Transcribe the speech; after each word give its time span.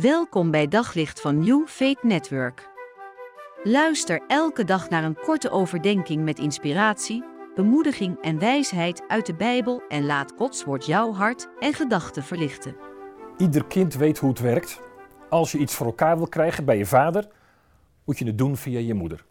Welkom 0.00 0.50
bij 0.50 0.68
Daglicht 0.68 1.20
van 1.20 1.38
New 1.38 1.66
Faith 1.66 2.02
Network. 2.02 2.68
Luister 3.62 4.20
elke 4.26 4.64
dag 4.64 4.88
naar 4.88 5.04
een 5.04 5.18
korte 5.24 5.50
overdenking 5.50 6.24
met 6.24 6.38
inspiratie, 6.38 7.24
bemoediging 7.54 8.18
en 8.20 8.38
wijsheid 8.38 9.02
uit 9.08 9.26
de 9.26 9.34
Bijbel 9.34 9.82
en 9.88 10.06
laat 10.06 10.32
Gods 10.36 10.64
woord 10.64 10.86
jouw 10.86 11.12
hart 11.12 11.48
en 11.58 11.72
gedachten 11.72 12.22
verlichten. 12.22 12.76
Ieder 13.36 13.64
kind 13.64 13.94
weet 13.94 14.18
hoe 14.18 14.28
het 14.28 14.40
werkt. 14.40 14.80
Als 15.28 15.52
je 15.52 15.58
iets 15.58 15.74
voor 15.74 15.86
elkaar 15.86 16.16
wil 16.16 16.28
krijgen 16.28 16.64
bij 16.64 16.78
je 16.78 16.86
vader, 16.86 17.28
moet 18.04 18.18
je 18.18 18.26
het 18.26 18.38
doen 18.38 18.56
via 18.56 18.78
je 18.78 18.94
moeder. 18.94 19.24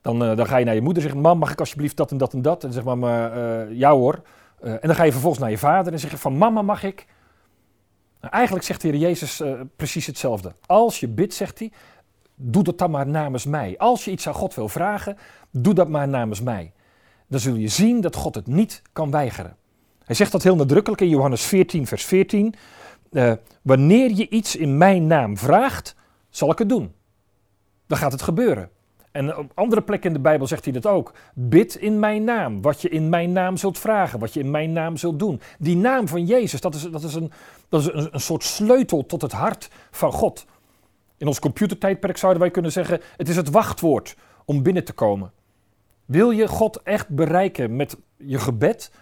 Dan, 0.00 0.22
uh, 0.22 0.36
dan 0.36 0.46
ga 0.46 0.56
je 0.56 0.64
naar 0.64 0.74
je 0.74 0.80
moeder 0.80 1.10
en 1.10 1.20
Mam, 1.20 1.38
mag 1.38 1.52
ik 1.52 1.60
alsjeblieft 1.60 1.96
dat 1.96 2.10
en 2.10 2.18
dat 2.18 2.32
en 2.32 2.42
dat? 2.42 2.54
En 2.54 2.60
dan 2.60 2.72
zegt 2.72 2.86
mama: 2.86 3.36
uh, 3.36 3.78
Ja 3.78 3.92
hoor. 3.92 4.22
Uh, 4.62 4.72
en 4.72 4.80
dan 4.82 4.94
ga 4.94 5.02
je 5.02 5.12
vervolgens 5.12 5.42
naar 5.42 5.50
je 5.50 5.58
vader 5.58 5.92
en 5.92 5.98
zeg 5.98 6.20
Van 6.20 6.38
mama 6.38 6.62
mag 6.62 6.82
ik. 6.82 7.06
Nou, 8.20 8.34
eigenlijk 8.34 8.64
zegt 8.64 8.80
de 8.80 8.88
Heer 8.88 8.96
Jezus 8.96 9.42
precies 9.76 10.06
hetzelfde. 10.06 10.54
Als 10.66 11.00
je 11.00 11.08
bidt, 11.08 11.34
zegt 11.34 11.58
hij, 11.58 11.72
doe 12.34 12.62
dat 12.62 12.78
dan 12.78 12.90
maar 12.90 13.06
namens 13.06 13.44
mij. 13.44 13.78
Als 13.78 14.04
je 14.04 14.10
iets 14.10 14.26
aan 14.26 14.34
God 14.34 14.54
wil 14.54 14.68
vragen, 14.68 15.16
doe 15.50 15.74
dat 15.74 15.88
maar 15.88 16.08
namens 16.08 16.40
mij. 16.40 16.72
Dan 17.28 17.40
zul 17.40 17.54
je 17.54 17.68
zien 17.68 18.00
dat 18.00 18.16
God 18.16 18.34
het 18.34 18.46
niet 18.46 18.82
kan 18.92 19.10
weigeren. 19.10 19.56
Hij 20.04 20.14
zegt 20.14 20.32
dat 20.32 20.42
heel 20.42 20.56
nadrukkelijk 20.56 21.00
in 21.00 21.08
Johannes 21.08 21.42
14, 21.42 21.86
vers 21.86 22.04
14. 22.04 22.54
wanneer 23.62 24.10
je 24.10 24.28
iets 24.28 24.56
in 24.56 24.78
mijn 24.78 25.06
naam 25.06 25.38
vraagt, 25.38 25.94
zal 26.30 26.50
ik 26.50 26.58
het 26.58 26.68
doen. 26.68 26.94
Dan 27.86 27.98
gaat 27.98 28.12
het 28.12 28.22
gebeuren. 28.22 28.70
En 29.12 29.36
op 29.36 29.52
andere 29.54 29.82
plekken 29.82 30.08
in 30.08 30.16
de 30.16 30.22
Bijbel 30.22 30.46
zegt 30.46 30.64
hij 30.64 30.72
dat 30.72 30.86
ook. 30.86 31.12
Bid 31.34 31.74
in 31.74 31.98
mijn 31.98 32.24
naam, 32.24 32.62
wat 32.62 32.82
je 32.82 32.88
in 32.88 33.08
mijn 33.08 33.32
naam 33.32 33.56
zult 33.56 33.78
vragen, 33.78 34.18
wat 34.18 34.34
je 34.34 34.40
in 34.40 34.50
mijn 34.50 34.72
naam 34.72 34.96
zult 34.96 35.18
doen. 35.18 35.40
Die 35.58 35.76
naam 35.76 36.08
van 36.08 36.24
Jezus, 36.24 36.60
dat 36.60 36.74
is, 36.74 36.82
dat 36.82 37.02
is, 37.02 37.14
een, 37.14 37.32
dat 37.68 37.80
is 37.80 37.86
een, 37.86 38.08
een 38.14 38.20
soort 38.20 38.44
sleutel 38.44 39.06
tot 39.06 39.22
het 39.22 39.32
hart 39.32 39.70
van 39.90 40.12
God. 40.12 40.46
In 41.16 41.26
ons 41.26 41.38
computertijdperk 41.38 42.16
zouden 42.16 42.42
wij 42.42 42.50
kunnen 42.50 42.72
zeggen, 42.72 43.00
het 43.16 43.28
is 43.28 43.36
het 43.36 43.50
wachtwoord 43.50 44.16
om 44.44 44.62
binnen 44.62 44.84
te 44.84 44.92
komen. 44.92 45.32
Wil 46.04 46.30
je 46.30 46.48
God 46.48 46.82
echt 46.82 47.08
bereiken 47.08 47.76
met 47.76 47.96
je 48.16 48.38
gebed, 48.38 48.92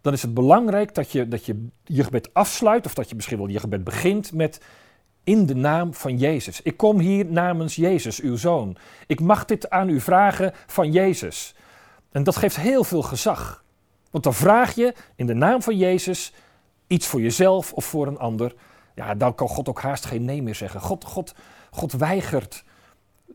dan 0.00 0.12
is 0.12 0.22
het 0.22 0.34
belangrijk 0.34 0.94
dat 0.94 1.10
je, 1.10 1.28
dat 1.28 1.46
je 1.46 1.66
je 1.84 2.04
gebed 2.04 2.34
afsluit, 2.34 2.86
of 2.86 2.94
dat 2.94 3.08
je 3.08 3.14
misschien 3.14 3.38
wel 3.38 3.48
je 3.48 3.60
gebed 3.60 3.84
begint 3.84 4.32
met 4.32 4.60
in 5.24 5.46
de 5.46 5.54
naam 5.54 5.94
van 5.94 6.16
Jezus. 6.16 6.62
Ik 6.62 6.76
kom 6.76 6.98
hier 6.98 7.26
namens 7.26 7.76
Jezus, 7.76 8.20
uw 8.20 8.36
zoon. 8.36 8.76
Ik 9.06 9.20
mag 9.20 9.44
dit 9.44 9.70
aan 9.70 9.88
u 9.88 10.00
vragen 10.00 10.52
van 10.66 10.92
Jezus. 10.92 11.54
En 12.12 12.22
dat 12.22 12.36
geeft 12.36 12.56
heel 12.56 12.84
veel 12.84 13.02
gezag. 13.02 13.64
Want 14.10 14.24
dan 14.24 14.34
vraag 14.34 14.74
je 14.74 14.94
in 15.16 15.26
de 15.26 15.34
naam 15.34 15.62
van 15.62 15.76
Jezus 15.76 16.32
iets 16.86 17.06
voor 17.06 17.20
jezelf 17.20 17.72
of 17.72 17.84
voor 17.84 18.06
een 18.06 18.18
ander. 18.18 18.54
Ja, 18.94 19.14
dan 19.14 19.34
kan 19.34 19.48
God 19.48 19.68
ook 19.68 19.80
haast 19.80 20.04
geen 20.04 20.24
nee 20.24 20.42
meer 20.42 20.54
zeggen. 20.54 20.80
God, 20.80 21.04
God, 21.04 21.34
God 21.70 21.92
weigert 21.92 22.64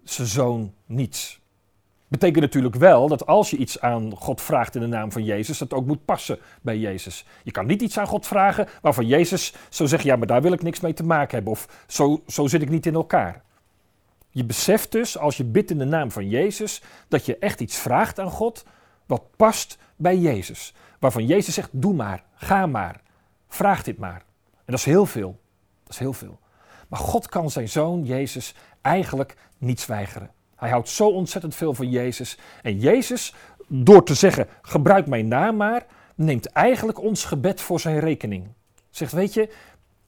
zijn 0.03 0.27
zoon 0.27 0.73
niets. 0.85 1.39
Betekent 2.07 2.41
natuurlijk 2.41 2.75
wel 2.75 3.07
dat 3.07 3.25
als 3.25 3.49
je 3.49 3.57
iets 3.57 3.79
aan 3.79 4.15
God 4.15 4.41
vraagt 4.41 4.75
in 4.75 4.81
de 4.81 4.87
naam 4.87 5.11
van 5.11 5.23
Jezus, 5.23 5.57
dat 5.57 5.73
ook 5.73 5.85
moet 5.85 6.05
passen 6.05 6.39
bij 6.61 6.77
Jezus. 6.77 7.25
Je 7.43 7.51
kan 7.51 7.65
niet 7.65 7.81
iets 7.81 7.99
aan 7.99 8.07
God 8.07 8.27
vragen 8.27 8.67
waarvan 8.81 9.07
Jezus 9.07 9.53
zo 9.69 9.85
zegt, 9.85 10.03
ja, 10.03 10.15
maar 10.15 10.27
daar 10.27 10.41
wil 10.41 10.53
ik 10.53 10.63
niks 10.63 10.79
mee 10.79 10.93
te 10.93 11.03
maken 11.03 11.35
hebben, 11.35 11.51
of 11.51 11.83
zo, 11.87 12.23
zo 12.27 12.47
zit 12.47 12.61
ik 12.61 12.69
niet 12.69 12.85
in 12.85 12.93
elkaar. 12.93 13.43
Je 14.29 14.45
beseft 14.45 14.91
dus, 14.91 15.17
als 15.17 15.37
je 15.37 15.43
bidt 15.43 15.71
in 15.71 15.77
de 15.77 15.85
naam 15.85 16.11
van 16.11 16.29
Jezus, 16.29 16.81
dat 17.07 17.25
je 17.25 17.37
echt 17.37 17.59
iets 17.59 17.77
vraagt 17.77 18.19
aan 18.19 18.31
God 18.31 18.65
wat 19.05 19.23
past 19.35 19.77
bij 19.95 20.17
Jezus. 20.17 20.73
Waarvan 20.99 21.25
Jezus 21.25 21.53
zegt, 21.53 21.69
doe 21.71 21.93
maar, 21.93 22.23
ga 22.35 22.65
maar, 22.65 23.01
vraag 23.47 23.83
dit 23.83 23.97
maar. 23.97 24.23
En 24.51 24.71
dat 24.71 24.79
is 24.79 24.85
heel 24.85 25.05
veel. 25.05 25.39
Dat 25.83 25.93
is 25.93 25.99
heel 25.99 26.13
veel. 26.13 26.39
Maar 26.87 26.99
God 26.99 27.29
kan 27.29 27.51
zijn 27.51 27.69
zoon 27.69 28.03
Jezus 28.03 28.55
eigenlijk 28.81 29.35
niets 29.57 29.85
weigeren. 29.85 30.31
Hij 30.55 30.69
houdt 30.69 30.89
zo 30.89 31.07
ontzettend 31.07 31.55
veel 31.55 31.73
van 31.73 31.89
Jezus. 31.89 32.37
En 32.61 32.79
Jezus, 32.79 33.33
door 33.67 34.03
te 34.03 34.13
zeggen: 34.13 34.47
gebruik 34.61 35.07
mijn 35.07 35.27
naam 35.27 35.55
maar, 35.55 35.85
neemt 36.15 36.45
eigenlijk 36.45 37.01
ons 37.01 37.25
gebed 37.25 37.61
voor 37.61 37.79
zijn 37.79 37.99
rekening. 37.99 38.47
Zegt: 38.89 39.11
Weet 39.11 39.33
je, 39.33 39.49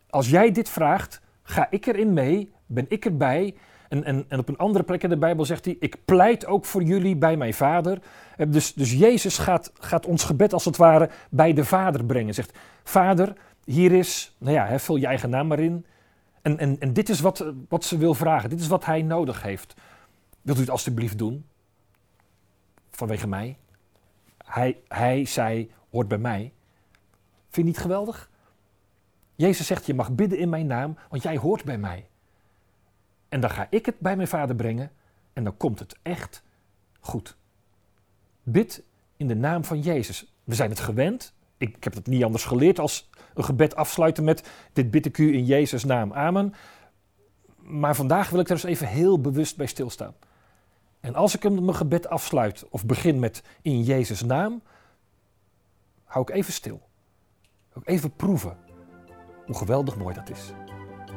als 0.09 0.29
jij 0.29 0.51
dit 0.51 0.69
vraagt, 0.69 1.21
ga 1.43 1.67
ik 1.69 1.85
erin 1.85 2.13
mee, 2.13 2.51
ben 2.65 2.85
ik 2.89 3.05
erbij. 3.05 3.55
En, 3.89 4.03
en, 4.03 4.25
en 4.27 4.39
op 4.39 4.49
een 4.49 4.57
andere 4.57 4.83
plek 4.83 5.03
in 5.03 5.09
de 5.09 5.17
Bijbel 5.17 5.45
zegt 5.45 5.65
hij: 5.65 5.75
Ik 5.79 6.05
pleit 6.05 6.45
ook 6.45 6.65
voor 6.65 6.83
jullie 6.83 7.15
bij 7.15 7.37
mijn 7.37 7.53
vader. 7.53 7.99
Eh, 8.37 8.47
dus, 8.49 8.73
dus 8.73 8.91
Jezus 8.93 9.37
gaat, 9.37 9.71
gaat 9.79 10.05
ons 10.05 10.23
gebed 10.23 10.53
als 10.53 10.65
het 10.65 10.77
ware 10.77 11.09
bij 11.29 11.53
de 11.53 11.65
vader 11.65 12.05
brengen. 12.05 12.33
Zegt: 12.33 12.57
Vader, 12.83 13.33
hier 13.63 13.91
is, 13.91 14.35
nou 14.37 14.53
ja, 14.53 14.79
vul 14.79 14.95
je 14.95 15.07
eigen 15.07 15.29
naam 15.29 15.47
maar 15.47 15.59
in. 15.59 15.85
En, 16.41 16.57
en, 16.57 16.75
en 16.79 16.93
dit 16.93 17.09
is 17.09 17.19
wat, 17.19 17.45
wat 17.69 17.83
ze 17.83 17.97
wil 17.97 18.13
vragen. 18.13 18.49
Dit 18.49 18.59
is 18.59 18.67
wat 18.67 18.85
hij 18.85 19.01
nodig 19.01 19.41
heeft. 19.41 19.75
Wilt 20.47 20.59
u 20.59 20.61
het 20.61 20.71
alstublieft 20.71 21.17
doen? 21.17 21.45
Vanwege 22.89 23.27
mij? 23.27 23.57
Hij, 24.45 24.81
hij, 24.87 25.25
zij 25.25 25.69
hoort 25.89 26.07
bij 26.07 26.17
mij. 26.17 26.53
Vind 27.49 27.55
je 27.55 27.63
niet 27.63 27.77
geweldig? 27.77 28.29
Jezus 29.35 29.67
zegt, 29.67 29.85
je 29.85 29.93
mag 29.93 30.11
bidden 30.11 30.37
in 30.37 30.49
mijn 30.49 30.67
naam, 30.67 30.97
want 31.09 31.23
jij 31.23 31.37
hoort 31.37 31.63
bij 31.63 31.77
mij. 31.77 32.09
En 33.29 33.39
dan 33.39 33.49
ga 33.49 33.67
ik 33.69 33.85
het 33.85 33.99
bij 33.99 34.15
mijn 34.15 34.27
vader 34.27 34.55
brengen 34.55 34.91
en 35.33 35.43
dan 35.43 35.57
komt 35.57 35.79
het 35.79 35.95
echt 36.01 36.43
goed. 36.99 37.37
Bid 38.43 38.83
in 39.17 39.27
de 39.27 39.35
naam 39.35 39.63
van 39.63 39.81
Jezus. 39.81 40.33
We 40.43 40.55
zijn 40.55 40.69
het 40.69 40.79
gewend. 40.79 41.33
Ik, 41.57 41.75
ik 41.75 41.83
heb 41.83 41.93
het 41.93 42.07
niet 42.07 42.23
anders 42.23 42.45
geleerd 42.45 42.79
als 42.79 43.09
een 43.33 43.43
gebed 43.43 43.75
afsluiten 43.75 44.23
met 44.23 44.49
dit 44.73 44.91
bid 44.91 45.05
ik 45.05 45.17
u 45.17 45.33
in 45.33 45.45
Jezus' 45.45 45.83
naam. 45.83 46.13
Amen. 46.13 46.53
Maar 47.55 47.95
vandaag 47.95 48.29
wil 48.29 48.39
ik 48.39 48.45
er 48.45 48.53
eens 48.53 48.63
even 48.63 48.87
heel 48.87 49.21
bewust 49.21 49.57
bij 49.57 49.67
stilstaan. 49.67 50.15
En 51.07 51.15
als 51.15 51.35
ik 51.35 51.49
mijn 51.49 51.75
gebed 51.75 52.07
afsluit 52.07 52.65
of 52.69 52.85
begin 52.85 53.19
met 53.19 53.43
in 53.61 53.83
Jezus' 53.83 54.23
naam, 54.23 54.61
hou 56.03 56.25
ik 56.29 56.35
even 56.35 56.53
stil. 56.53 56.81
Ook 57.73 57.87
even 57.87 58.15
proeven 58.15 58.57
hoe 59.45 59.55
geweldig 59.55 59.97
mooi 59.97 60.15
dat 60.15 60.29
is. 60.29 60.51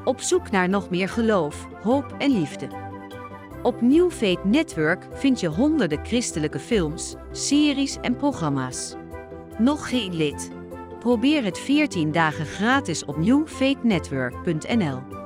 Op 0.05 0.21
zoek 0.21 0.51
naar 0.51 0.69
nog 0.69 0.91
meer 0.91 1.09
geloof, 1.09 1.67
hoop 1.83 2.15
en 2.19 2.31
liefde. 2.31 2.69
Op 3.63 3.81
New 3.81 4.11
Faith 4.11 4.45
Network 4.45 5.07
vind 5.13 5.41
je 5.41 5.49
honderden 5.49 6.07
christelijke 6.07 6.59
films, 6.59 7.15
series 7.33 7.97
en 7.97 8.17
programma's. 8.17 8.95
Nog 9.59 9.89
geen 9.89 10.15
lid? 10.15 10.51
Probeer 10.99 11.45
het 11.45 11.59
14 11.59 12.13
dagen 12.13 12.47
gratis 12.47 13.05
op 13.05 13.17
newfaithnetwork.nl. 13.17 15.20